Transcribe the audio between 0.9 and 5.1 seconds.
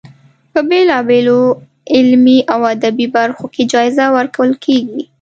بېلو علمي او ادبي برخو کې جایزه ورکول کیږي.